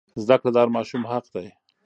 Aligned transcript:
زده 0.25 0.35
کړه 0.41 0.49
د 0.51 0.57
هر 0.61 0.69
ماشوم 0.75 1.03
حق 1.11 1.25
دی. 1.33 1.47